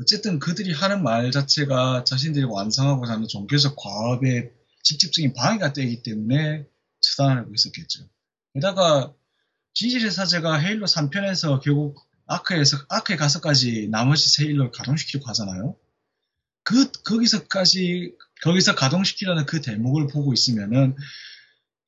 [0.00, 4.52] 어쨌든 그들이 하는 말 자체가 자신들이 완성하고자 하는 종교적 과업에
[4.84, 6.66] 직접적인 방해가 되기 때문에
[7.00, 8.08] 처단하고 있었겠죠.
[8.54, 9.12] 게다가
[9.74, 15.76] 진실의 사제가 헤일로 3편에서 결국 아크에서, 아크에 가서까지 나머지 세 일로 가동시키려고 하잖아요.
[16.62, 20.96] 그, 거기서까지 거기서 가동시키려는 그 대목을 보고 있으면은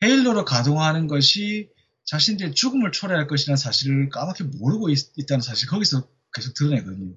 [0.03, 1.71] 헤일로를 가동하는 것이
[2.05, 7.15] 자신들의 죽음을 초래할 것이라는 사실을 까맣게 모르고 있, 다는 사실 거기서 계속 드러내거든요.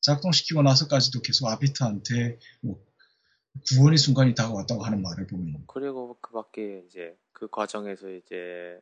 [0.00, 2.84] 작동시키고 나서까지도 계속 아비트한테 뭐
[3.68, 8.80] 구원의 순간이 다가왔다고 하는 말을 보면 그리고 그 밖에 이제 그 과정에서 이제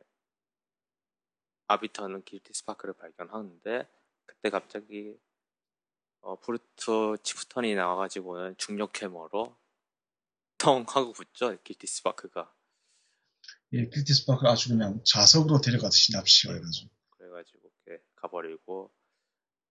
[1.67, 3.87] 아비터는 길티 스파크를 발견하는데
[4.25, 5.17] 그때 갑자기
[6.21, 9.55] 어, 브루트 치프턴이 나와가지고는 중력 해머로
[10.61, 11.57] 텅 하고 붙죠.
[11.63, 12.53] 길티 스파크가.
[13.73, 16.91] 예, 길티 스파크를 아주 그냥 자석으로 데려가듯이 납치가 해가지고.
[17.17, 18.91] 그래가지고 이렇게 가버리고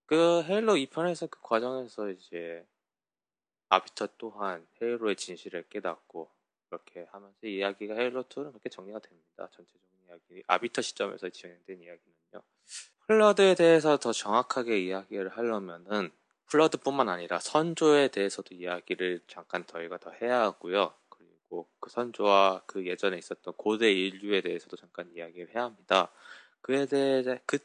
[0.06, 2.66] 그 헤일로 2편에서 그 과정에서 이제
[3.68, 6.28] 아비터 또한 헤일로의 진실을 깨닫고
[6.68, 9.48] 그렇게 하면서 이야기가 헤일로 2는 그렇게 정리가 됩니다.
[9.52, 12.42] 전체적인 이야기 아비터 시점에서 진행된 이야기는요.
[13.06, 16.10] 플러드에 대해서 더 정확하게 이야기를 하려면은
[16.50, 20.94] 플러드뿐만 아니라 선조에 대해서도 이야기를 잠깐 저희가 더 해야 하고요.
[21.08, 26.12] 그리고 그 선조와 그 예전에 있었던 고대 인류에 대해서도 잠깐 이야기를 해야 합니다.
[26.62, 27.58] 그에 대해 그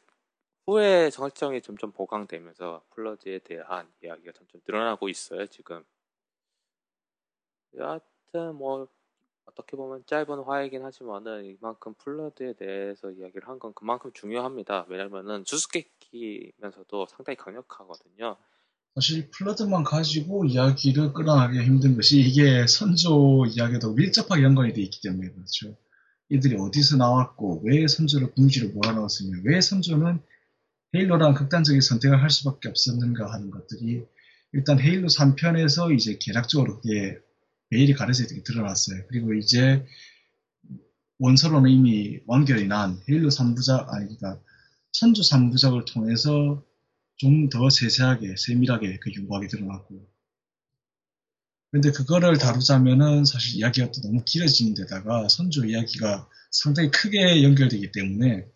[0.68, 5.46] 후에 설정이 점점 보강되면서 플러드에 대한 이야기가 점점 늘어나고 있어요.
[5.48, 5.84] 지금
[7.76, 8.88] 여하튼 뭐
[9.46, 14.86] 어떻게 보면 짧은 화이긴 하지만은 이만큼 플러드에 대해서 이야기를 한 건 그만큼 중요합니다.
[14.90, 18.38] 왜냐면은 수수께끼면서도 상당히 강력하거든요.
[18.96, 25.32] 사실 플러드만 가지고 이야기를 끌어나가기 힘든 것이 이게 선조 이야기도 밀접하게 연관이 돼 있기 때문에
[25.32, 25.78] 그렇죠.
[26.30, 30.22] 이들이 어디서 나왔고 왜 선조를 궁지로 몰아넣었으며 왜 선조는
[30.96, 34.06] 헤일로라는 극단적인 선택을 할 수밖에 없었는가 하는 것들이
[34.54, 37.20] 일단 헤일로 3편에서 이제 개략적으로 그게
[37.70, 39.04] 매일이 가려져 있게 드러났어요.
[39.10, 39.86] 그리고 이제
[41.20, 44.42] 원서로는 이미 완결이 난 헤일로 3부작 아니 그러니까
[44.94, 46.64] 선조 3부작을 통해서
[47.18, 50.08] 좀 더 세세하게 세밀하게 그 윤곽이 드러났고
[51.72, 58.50] 근데 그거를 다루자면은 사실 이야기가 또 너무 길어지는 데다가 선조 이야기가 상당히 크게 연결되기 때문에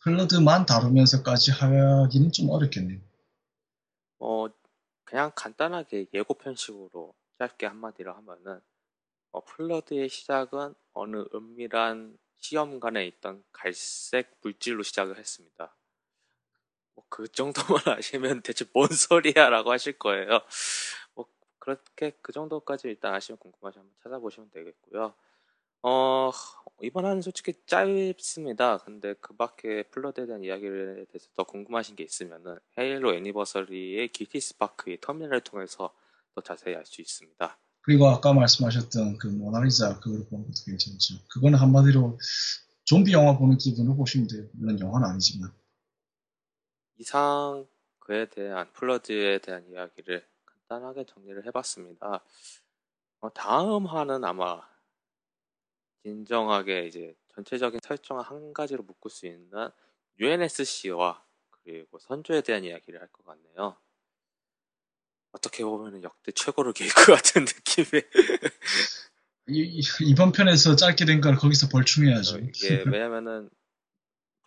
[0.00, 2.98] 플러드만 다루면서까지 하기는 좀 어렵겠네요.
[4.20, 4.46] 어,
[5.04, 8.60] 그냥 간단하게 예고편식으로 짧게 한마디로 하면은
[9.32, 15.76] 어, 플러드의 시작은 어느 은밀한 시험관에 있던 갈색 물질로 시작을 했습니다.
[16.98, 20.40] 뭐 그 정도만 아시면 대체 뭔 소리야라고 하실 거예요.
[21.14, 21.26] 뭐
[21.58, 25.14] 그렇게 그 정도까지 일단 아시면 궁금하시면 한번 찾아보시면 되겠고요.
[25.82, 26.32] 어,
[26.82, 28.78] 이번 화는 솔직히 짧습니다.
[28.78, 30.70] 근데 그 밖에 플러드에 대한 이야기에
[31.10, 35.94] 대해서 더 궁금하신 게 있으면은 헤일로 애니버서리의 기티 스파크의 터미널을 통해서
[36.34, 37.58] 더 자세히 알 수 있습니다.
[37.82, 41.14] 그리고 아까 말씀하셨던 그 모나리자 그걸 보는 것도 괜찮죠.
[41.30, 42.18] 그거는 한마디로
[42.84, 44.46] 좀비 영화 보는 기분으로 보시면 돼요.
[44.52, 45.50] 물론 영화는 아니지만.
[46.98, 47.66] 이상
[48.00, 52.24] 그에 대한 플러드에 대한 이야기를 간단하게 정리를 해봤습니다.
[53.20, 54.62] 어, 다음 화는 아마
[56.02, 59.68] 진정하게 이제 전체적인 설정을 한 가지로 묶을 수 있는
[60.18, 63.76] UNSC와 그리고 선조에 대한 이야기를 할 것 같네요.
[65.32, 68.02] 어떻게 보면 역대 최고로 게이크 같은 느낌의
[69.50, 72.36] 이, 이번 편에서 짧게 된 걸 거기서 벌충해야죠.
[72.36, 73.50] 어, 이게 왜냐면은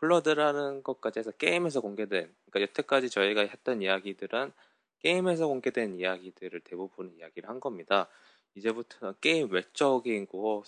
[0.02, 4.52] 플러드라는 것까지 해서 게임에서 공개된 그러니까 여태까지 저희가 했던 이야기들은
[5.00, 8.08] 게임에서 공개된 이야기들을 대부분 이야기를 한 겁니다.
[8.56, 10.64] 이제부터는 게임 외적인 거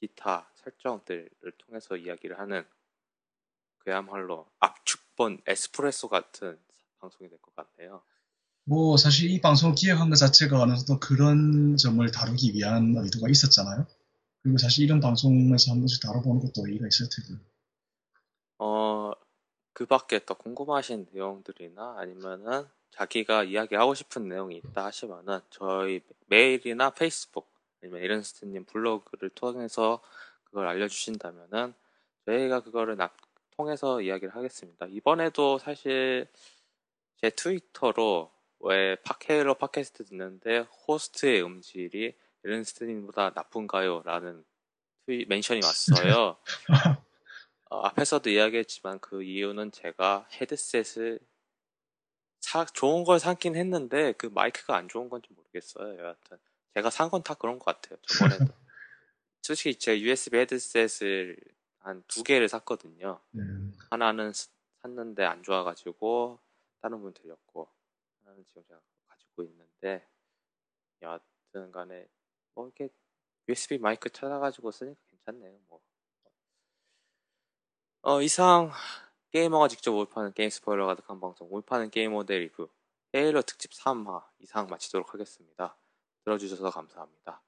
[0.00, 2.64] 기타 설정들을 통해서 이야기를 하는
[3.78, 6.58] 그야말로 압축본 에스프레소 같은
[7.00, 8.02] 방송이 될 것 같네요.
[8.64, 13.86] 뭐 사실 이 방송을 기획한 것 자체가 어느 정도 그런 점을 다루기 위한 의도가 있었잖아요.
[14.42, 17.40] 그리고 사실 이런 방송에서 한 번씩 다뤄보는 것도 의의가 있을 테고.
[18.64, 19.10] 어,
[19.72, 27.50] 그 밖에 더 궁금하신 내용들이나 아니면은 자기가 이야기하고 싶은 내용이 있다 하시면은 저희 메일이나 페이스북
[27.82, 30.00] 아니면 에런스트님 블로그를 통해서
[30.44, 31.74] 그걸 알려주신다면은
[32.26, 33.10] 저희가 그거를 나,
[33.56, 34.86] 통해서 이야기를 하겠습니다.
[34.90, 36.28] 이번에도 사실
[37.16, 44.02] 제 트위터로 왜 팟캐로 팟캐스트 듣는데 호스트의 음질이 에런스트님보다 나쁜가요?
[44.04, 44.44] 라는
[45.06, 46.36] tweet mention이 왔어요.
[47.72, 51.18] 어, 앞에서도 이야기했지만 그 이유는 제가 헤드셋을
[52.40, 55.98] 사, 좋은 걸 사긴 했는데 그 마이크가 안 좋은 건지 모르겠어요.
[55.98, 56.38] 여하튼
[56.74, 57.98] 제가 산 건 다 그런 것 같아요.
[58.02, 58.52] 저번에도.
[59.42, 61.36] 솔직히 제 USB 헤드셋을
[61.78, 63.20] 한 두 개를 샀거든요.
[63.36, 63.72] 음.
[63.90, 64.32] 하나는
[64.82, 66.38] 샀는데 안 좋아가지고
[66.82, 67.68] 다른 분 드렸고
[68.20, 70.06] 하나는 지금 제가 가지고 있는데
[71.02, 72.06] 여하튼 간에
[72.54, 72.88] 뭐 이렇게
[73.48, 75.58] USB 마이크 찾아가지고 쓰니까 괜찮네요.
[75.68, 75.80] 뭐.
[78.04, 78.72] 어, 이상
[79.30, 82.68] 게이머가 직접 올파는 게임 스포일러 가득한 방송 올파는 게이머 대 리뷰
[83.14, 85.76] 헤일러 특집 3화 이상 마치도록 하겠습니다.
[86.24, 87.40] 들어주셔서 감사합니다.